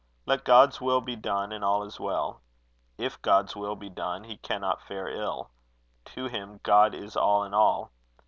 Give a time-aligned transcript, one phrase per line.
[0.25, 2.41] Let God's will be done, and all is well.
[2.97, 5.51] If God's will be done, he cannot fare ill.
[6.15, 7.91] To him, God is all in all.